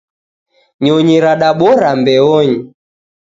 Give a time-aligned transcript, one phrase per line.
[0.83, 2.57] Nyonyi radabora mbeonyi.